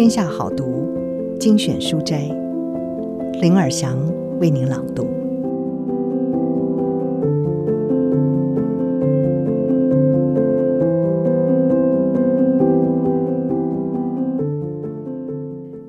[0.00, 0.88] 天下好读
[1.38, 2.22] 精选书斋，
[3.42, 3.98] 林尔祥
[4.38, 5.06] 为您朗读。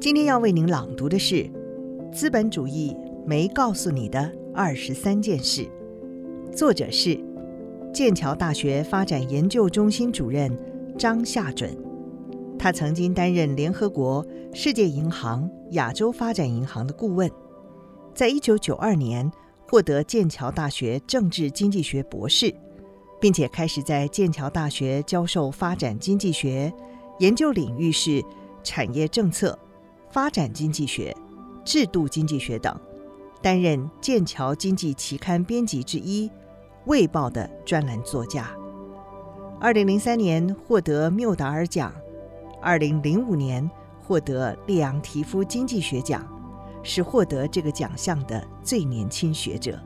[0.00, 1.36] 今天要为您朗读的是
[2.12, 5.62] 《资本主义没告诉你的二十三件事》，
[6.52, 7.16] 作者是
[7.94, 10.50] 剑桥大学发展研究中心主任
[10.98, 11.91] 张夏准。
[12.62, 17.28] 他曾经担任联合国、世界银行、亚洲发展银行的顾问，
[18.14, 19.28] 在一九九二年
[19.68, 22.54] 获得剑桥大学政治经济学博士，
[23.20, 26.72] 并且开始在剑桥大学教授发展经济学，
[27.18, 28.22] 研究领域是
[28.62, 29.58] 产业政策、
[30.08, 31.12] 发展经济学、
[31.64, 32.80] 制度经济学等，
[33.42, 36.28] 担任剑桥经济期刊编辑之一，
[36.86, 38.48] 《卫报》的专栏作家。
[39.58, 41.92] 二零零三年获得缪达尔奖。
[42.62, 43.68] 二零零五年
[44.00, 46.24] 获得利昂提夫经济学奖，
[46.84, 49.76] 是获得这个奖项的最年轻学者。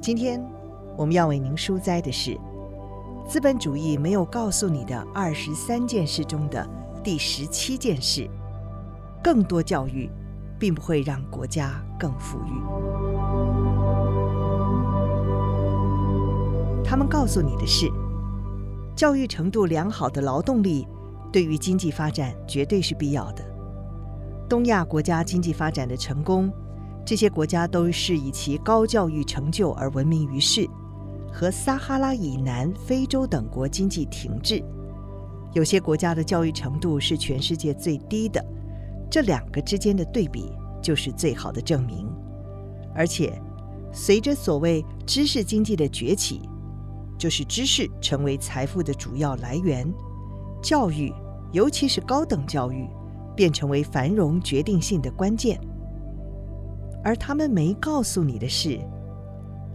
[0.00, 0.40] 今天
[0.96, 2.30] 我们要为您书摘的是
[3.26, 6.64] 《资本主义没有告诉你的二十三件事》中的
[7.02, 8.30] 第十七件事：
[9.20, 10.08] 更多教育
[10.60, 12.52] 并不会让国家更富裕。
[16.84, 17.90] 他们告诉你的是，
[18.94, 20.86] 教育程度良好的劳动力。
[21.32, 23.44] 对于经济发展绝对是必要的。
[24.48, 26.50] 东亚国家经济发展的成功，
[27.04, 30.66] 这些国家都是以其高教育成就而闻名于世，
[31.30, 34.62] 和撒哈拉以南非洲等国经济停滞。
[35.52, 38.44] 有些国家的教育程度是全世界最低的，
[39.10, 42.06] 这两个之间的对比就是最好的证明。
[42.94, 43.40] 而且，
[43.92, 46.40] 随着所谓知识经济的崛起，
[47.18, 49.86] 就是知识成为财富的主要来源。
[50.68, 51.10] 教育，
[51.50, 52.86] 尤其是高等教育，
[53.34, 55.58] 便成为繁荣决定性的关键。
[57.02, 58.78] 而他们没告诉你的是，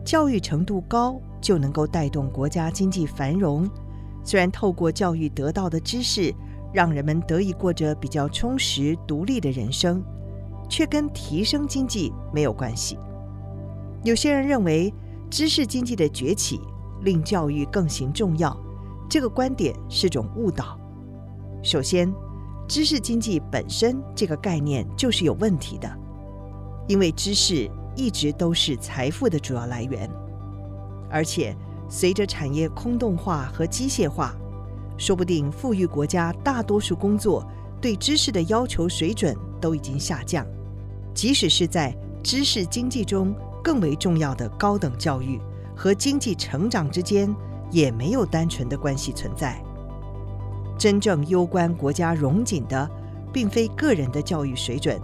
[0.06, 3.68] 教育程度高就能够带动国家经济繁荣。
[4.24, 6.32] 虽然透过教育得到的知识，
[6.72, 10.00] 让人们得以过着比较充实、独立的人生，
[10.70, 13.00] 却跟提升经济没有关系。
[14.04, 14.94] 有些人认为，
[15.28, 16.62] 知识经济的崛起
[17.02, 18.56] 令教育更形重要。
[19.10, 20.78] 这个观点是种误导。
[21.64, 22.14] 首先，
[22.68, 25.90] 知识经济本身这个概念就是有问题的，
[26.90, 30.10] 因为知识一直都是财富的主要来源，
[31.10, 31.56] 而且
[31.88, 34.36] 随着产业空洞化和机械化，
[34.98, 37.48] 说不定富裕国家大多数工作
[37.80, 40.46] 对知识的要求水准都已经下降，
[41.14, 45.40] 即使是在知识经济中更为重要的高等教育
[45.74, 47.34] 和经济成长之间。
[47.72, 49.60] 也没有单纯的关系存在。
[50.84, 52.92] 真正攸关国家荣景的，
[53.32, 55.00] 并非个人的教育水准，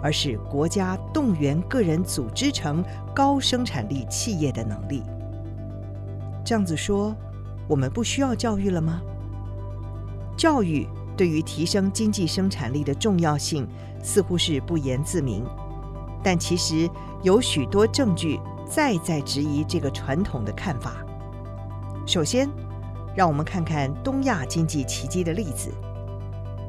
[0.00, 2.80] 而是国家动员个人组织成
[3.12, 5.02] 高生产力企业的能力。
[6.44, 7.12] 这样子说，
[7.66, 9.02] 我们不需要教育了吗？
[10.36, 10.86] 教育
[11.16, 13.66] 对于提升经济生产力的重要性，
[14.04, 15.44] 似乎是不言自明。
[16.22, 16.88] 但其实
[17.24, 21.04] 有许多证据再再质疑这个传统的看法。
[22.06, 22.48] 首先，
[23.16, 25.72] 让我们看看东亚经济奇迹的例子。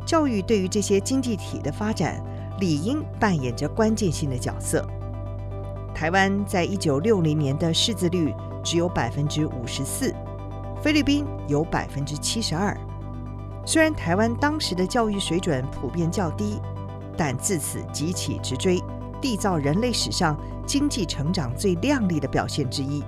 [0.05, 2.23] 教育对于这些经济体的发展，
[2.59, 4.87] 理应扮演着关键性的角色。
[5.93, 10.15] 台湾在一九六零年的识字率只有百分之五十四，
[10.81, 12.75] 菲律宾有百分之七十二。
[13.65, 16.61] 虽然台湾当时的教育水准普遍较低，
[17.17, 18.81] 但自此急起直追，
[19.21, 23.03] 缔造人类史上经济成长最亮丽的表现之一。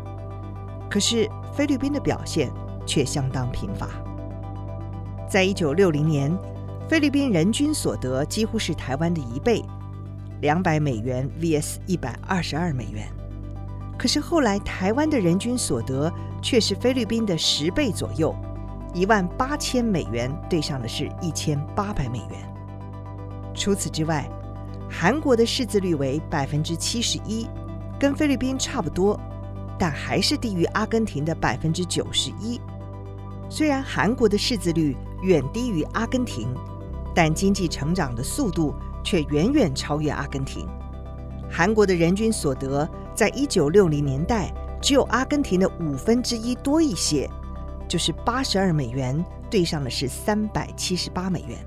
[0.90, 2.52] 可是菲律宾的表现
[2.90, 3.88] 却相当贫乏。
[5.30, 6.36] 在一九六零年，
[6.90, 9.64] 菲律宾人均所得几乎是台湾的一倍，
[10.42, 13.08] 两百美元 vs 一百二十二美元。
[13.96, 18.36] 可是后来台湾的人均所得却是菲律宾的十倍左右，
[18.92, 22.54] 一万八千美元对上的是一千八百美元。
[23.54, 24.28] 除此之外，
[24.90, 27.48] 韩国的识字率为百分之七十一，
[28.00, 29.20] 跟菲律宾差不多。
[29.78, 32.60] 但还是低于阿根廷的百分之九十一。
[33.50, 36.48] 虽然韩国的识字率远低于阿根廷，
[37.16, 40.68] 但经济成长的速度却远远超越阿根廷。
[41.50, 47.28] 韩国的人均所得在一九六零年代只有阿根廷的五分之一多一些，
[47.88, 51.58] 就是八十二美元，对上的是三百七十八美元。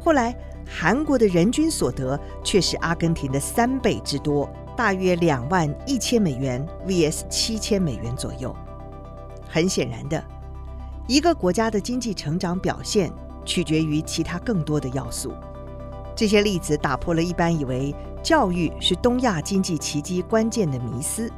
[0.00, 0.36] 后来，
[0.66, 4.48] 韩国的人均所得却是阿根廷的三倍之多。
[4.76, 8.54] 大约两万一千美元 vs 七千美元左右。
[9.48, 10.22] 很显然的，
[11.08, 13.10] 一个国家的经济成长表现
[13.42, 15.32] 取决于其他更多的要素。
[16.14, 21.32] 这些例子打破了一般以为教育是东亚经济奇迹关键的迷思。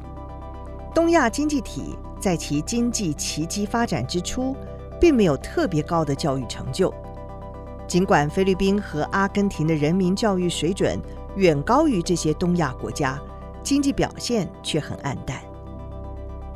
[0.92, 4.56] 东亚经济体在其经济奇迹发展之初，
[5.00, 6.92] 并没有特别高的教育成就。
[7.86, 11.00] 尽管菲律宾和阿根廷的人民教育水准
[11.36, 13.20] 远高于这些东亚国家，
[13.62, 15.40] 经济表现却很黯淡。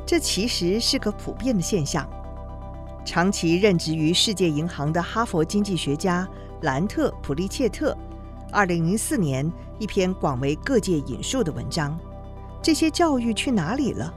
[0.05, 2.05] 这其实是个普遍的现象。
[3.05, 6.27] 长期任职于世界银行的哈佛经济学家
[6.61, 7.95] 兰特·普利切特，
[8.51, 11.97] 二零零四年一篇广为各界引述的文章
[12.63, 14.11] ：“这些教育去哪里了？”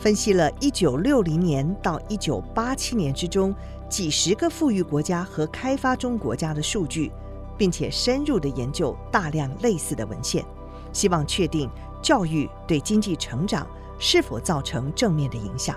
[0.00, 3.54] 分析了一九六零年到一九八七年之中
[3.86, 7.12] 几十个富裕国家和开发中国家的数据，
[7.58, 10.42] 并且深入的研究大量类似的文献，
[10.90, 11.68] 希望确定
[12.00, 13.66] 教育对经济成长
[13.98, 15.76] 是否造成正面的影响。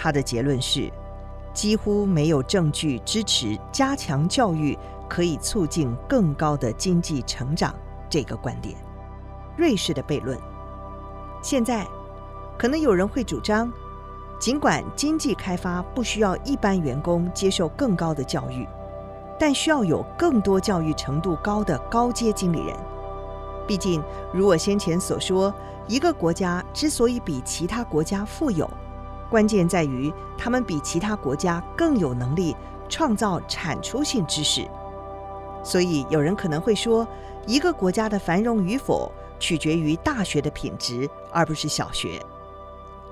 [0.00, 0.88] 他的结论是，
[1.52, 4.78] 几乎没有证据支持加强教育
[5.08, 7.74] 可以促进更高的经济成长
[8.08, 8.76] 这个观点。
[9.56, 10.38] 瑞士的悖论。
[11.42, 11.84] 现在。
[12.58, 13.72] 可能有人会主张，
[14.40, 18.66] 尽管经济开发不需要一般员工接受更高的教育，
[19.38, 22.76] 但需要有更多教育程度高的高阶经理人。
[23.64, 24.02] 毕竟，
[24.32, 25.54] 如我先前所说，
[25.86, 28.68] 一个国家之所以比其他国家富有，
[29.30, 32.56] 关键在于他们比其他国家更有能力
[32.88, 34.66] 创造产出性知识。
[35.62, 37.06] 所以，有人可能会说，
[37.46, 42.20] 一个国家的繁荣与否取决于大学的品质，而不是小学。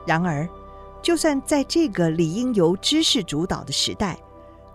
[0.06, 0.48] 然而，
[1.02, 4.18] 就算在这个理应由知识主导的时代，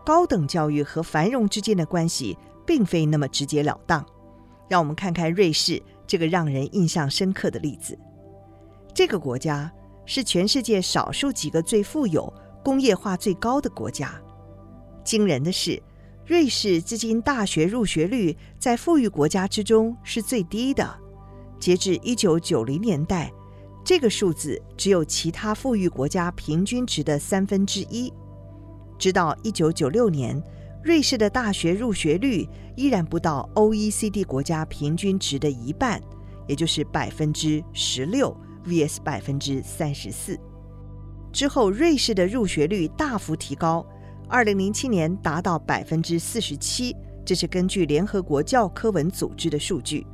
[0.05, 4.05] 高等教育和繁荣之间的关系并非那么直截了当。
[4.67, 7.97] 让我们看看瑞士这个让人印象深刻的例子。
[8.93, 9.71] 这个国家
[10.13, 12.33] 是全世界少数几个最富有、
[12.65, 14.21] 工业化最高的国家。
[15.05, 15.81] 惊人的是，
[16.25, 20.99] 瑞士至今大学入学率在富裕国家之中是最低的。
[21.61, 23.31] 截至一九九零年代。
[23.85, 28.11] 这个数字只有其他富裕国家平均值的三分之一。
[28.99, 30.39] 直到一九九六年，
[30.83, 36.01] 瑞士的大学入学率依然不到 OECD 国家平均值的一半，
[36.49, 38.35] 也就是百分之十六
[38.65, 40.39] vs 百分之三十四。
[41.31, 43.85] 之后，瑞士的入学率大幅提高，
[44.27, 50.05] 二零零七年达到百分之四十七，这是根据联合国教科文组织的数据。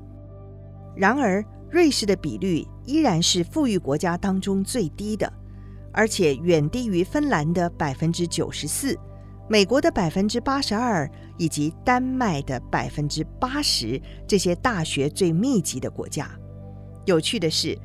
[0.95, 5.31] 然而，瑞士的比率依然是富裕国家当中最低的，
[5.91, 8.95] 而且远低于芬兰的百分之九十四、
[9.49, 16.29] 美国的百分之八十二以及丹麦的百分之八十这些大学最密集的国家。
[17.05, 17.77] 有趣的是，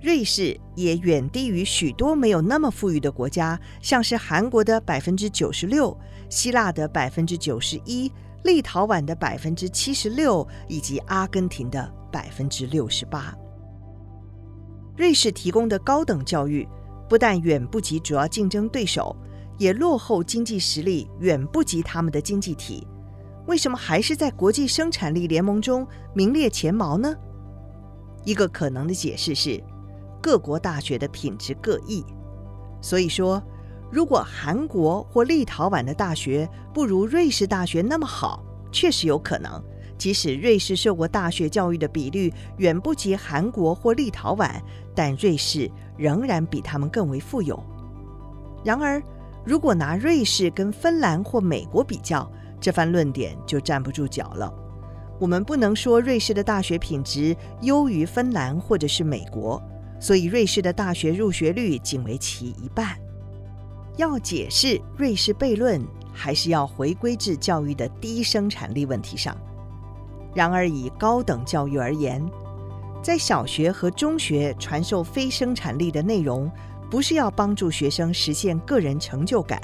[0.00, 5.96] 瑞士也远低于许多没有那么富裕的国家，像是韩国的百分之九十六、
[6.28, 8.10] 希腊的百分之九十一、
[8.44, 11.94] 立陶宛的百分之七十六以及阿根廷的。
[12.10, 13.36] 百分之六十八。
[14.96, 16.66] 瑞士提供的高等教育
[17.06, 19.14] 不但远不及主要竞争对手，
[19.58, 22.86] 也落后经济实力远不及他们的经济体。
[23.46, 27.14] 为什么还是在国际生产力联盟中名列前茅呢？
[28.24, 29.62] 一个可能的解释是，
[30.22, 32.04] 各国大学的品质各异。
[32.80, 33.42] 所以说，
[33.90, 39.62] 如果韩国或立陶宛的大学不如瑞士大学那么好，确实有可能。
[39.96, 44.50] 即使瑞士受过大学教育的比率远不及韩国或立陶宛，
[44.94, 47.60] 但瑞士仍然比他们更为富有。
[48.64, 49.02] 然而，
[49.44, 54.52] 如果拿瑞士跟芬兰或美国比较，这番论点就站不住脚了。
[55.18, 59.60] 我们不能说瑞士的大学品质优于芬兰或者是美国，
[60.00, 62.98] 所以瑞士的大学入学率仅为其一半。
[63.96, 69.36] 要解释瑞士悖论，还是要回归至教育的低生产力问题上。
[70.34, 72.24] 然而，以高等教育而言，
[73.02, 76.48] 在小学和中学传授非生产力的内容，
[76.88, 79.60] 不是要帮助学生实现个人成就感、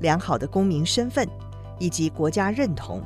[0.00, 1.26] 良好的公民身份
[1.78, 3.02] 以及国家认同，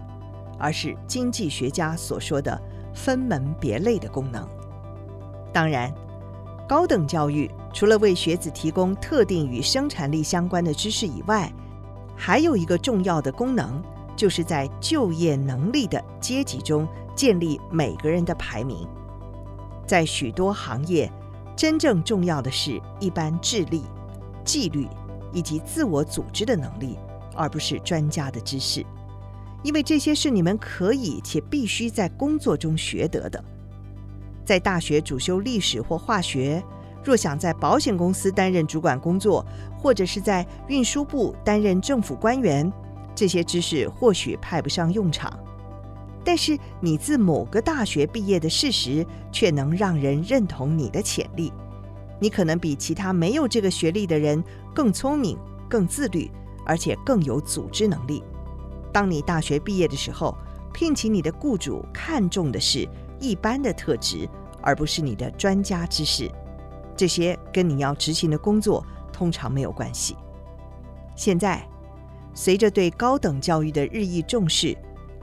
[0.58, 2.60] 而是经济学家所说的
[2.92, 4.48] 分门别类的功能。
[5.52, 5.92] 当然，
[6.68, 11.52] 高等教育除了为学子提供特定与生产力相关的知识以外，
[12.16, 13.82] 还有一个重要的功能。
[14.16, 18.86] 就是在就业能力的阶级中建立每个人的排名。
[19.88, 21.10] 在许多行业，
[21.56, 23.82] 真正重要的是一般智力、
[24.44, 24.86] 纪律
[25.32, 26.96] 以及自我组织的能力，
[27.34, 28.86] 而不是专家的知识。
[29.64, 33.44] 因为这些是你们可以且必须在工作中学得的。
[34.44, 36.62] 在大学主修历史或化学，
[37.02, 39.44] 若想在保险公司担任主管工作，
[39.78, 42.70] 或者是在运输部担任政府官员。
[43.16, 45.32] 这些知识或许派不上用场，
[46.24, 51.52] 但是你自某个大学毕业的事实却能让人认同你的潜力。
[52.18, 54.42] 你可能比其他没有这个学历的人
[54.74, 56.28] 更聪明、更自律，
[56.66, 58.20] 而且更有组织能力。
[58.92, 60.36] 当你大学毕业的时候，
[60.72, 62.88] 聘请你的雇主看重的是
[63.24, 64.28] 一般的特质，
[64.60, 66.30] 而不是你的专家知识。
[66.94, 70.16] 这些跟你要执行的工作通常没有关系。
[71.16, 71.66] 现在，
[72.34, 74.76] 随着对高等教育的日益重视，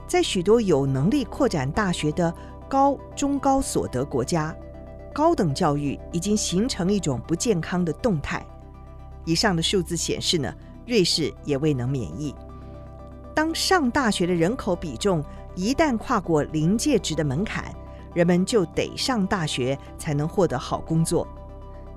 [0.06, 2.34] 在许多有能力扩展大学的
[2.68, 4.54] 高中高所得国家，
[5.14, 8.44] 高等教育已经形成一种不健康的动态。
[9.24, 10.52] 以上的数字显示呢，
[10.86, 12.34] 瑞士也未能免疫。
[13.34, 17.74] 当上大学的人口比重一旦跨过临界值的门槛，
[18.14, 21.26] 人们就得上大学才能获得好工作。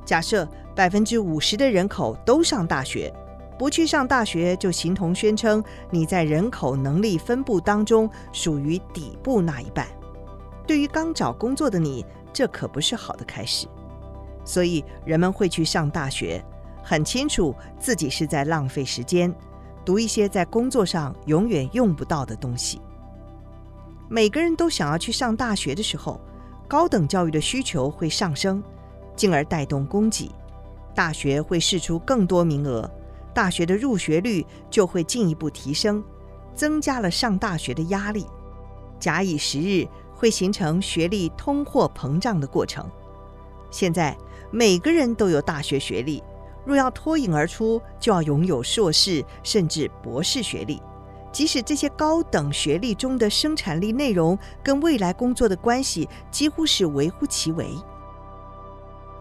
[0.04, 3.14] 假设百分之五十的人口都上大学，
[3.58, 9.88] 不去上大学就形同宣称你在人口能力分布当中属于底部那一半。
[10.68, 13.68] 对于刚找工作的你，这可不是好的开始。
[14.44, 16.44] 所以人们会去上大学，
[16.84, 19.34] 很清楚自己是在浪费时间，
[19.84, 22.80] 读一些在工作上永远用不到的东西。
[24.08, 26.22] 每个人都想要去上大学的时候，
[26.68, 28.64] 高等教育的需求会上升，
[29.16, 30.30] 进而带动供给，
[30.94, 32.90] 大学会释出更多名额，
[33.34, 36.04] 大学的入学率就会进一步提升，
[36.54, 38.28] 增加了上大学的压力。
[39.00, 42.90] 假以时日，会形成学历通货膨胀的过程。
[43.72, 44.16] 现在
[44.52, 46.24] 每个人都有大学学历，
[46.64, 50.80] 若要脱颖而出，就要拥有硕士甚至博士学历。
[51.36, 57.76] 即使这些高等学历中的生产力内容跟未来工作的关系几乎是微乎其微。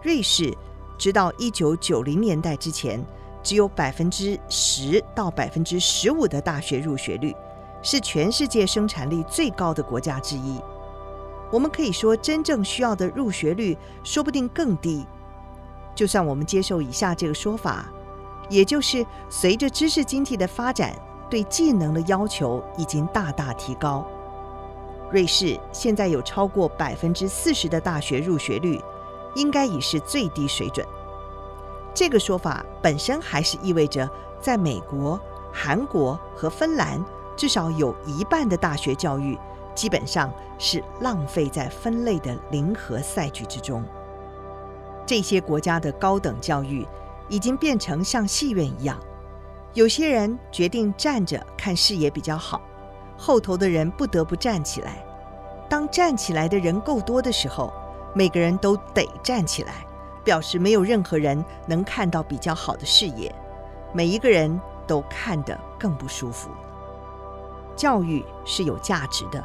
[0.01, 0.55] 瑞士
[0.97, 3.05] 直到一九九零年代之前，
[3.43, 7.35] 只有百分之十到百分之十五的大学入学率，
[7.83, 10.57] 是全世界生产力最高的国家之一。
[11.51, 15.05] 我们可以说，真正需要的入学率说不定更低。
[15.93, 17.91] 就算我们接受以下这个说法，
[18.49, 20.97] 也就是随着知识经济的发展，
[21.29, 24.05] 对技能的要求已经大大提高。
[25.11, 28.81] 瑞士现在有超过百分之四十的大学入学率，
[29.35, 30.85] 应该已是最低水准。
[31.93, 34.09] 这个说法本身还是意味着，
[34.41, 35.19] 在美国、
[35.53, 37.03] 韩国和芬兰，
[37.37, 39.37] 至少有一半的大学教育
[39.73, 43.83] 基本上是浪费在分类的零和赛局之中。
[45.05, 46.85] 这些国家的高等教育
[47.29, 48.99] 已经变成像戏院一样。
[49.75, 52.61] 有些人决定站着看视野比较好，
[53.17, 55.05] 后头的人不得不站起来。
[55.69, 57.73] 当站起来的人够多的时候，
[58.13, 59.85] 每个人都得站起来，
[60.23, 63.35] 表示没有任何人能看到比较好的视野，
[63.91, 66.49] 每一个人都看得更不舒服。
[67.75, 69.43] 教育是有价值的，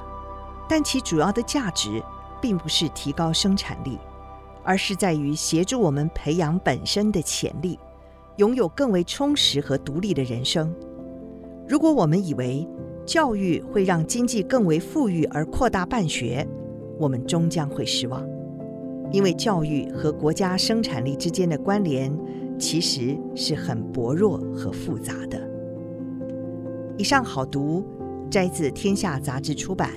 [0.68, 2.00] 但其主要的价值
[2.40, 3.98] 并不是提高生产力，
[4.62, 7.76] 而是在于协助我们培养本身的潜力。
[8.36, 10.74] 拥有更为充实和独立的人生。
[11.68, 12.66] 如果我们以为
[13.06, 16.46] 教育会让经济更为富裕而扩大办学，
[16.98, 18.26] 我们终将会失望，
[19.12, 22.12] 因为教育和国家生产力之间的关联
[22.58, 25.40] 其实是很薄弱和复杂的。
[26.96, 27.84] 以上好读，
[28.30, 29.90] 摘自《天下》杂志出版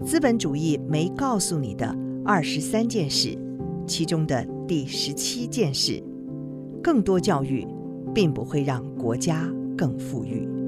[0.04, 3.28] 《资本主义没告诉你的二十三件事》，
[3.86, 6.02] 其中的第十七件事。
[6.82, 7.64] 更多教育，
[8.12, 9.48] 并不会让国家
[9.78, 10.61] 更富裕。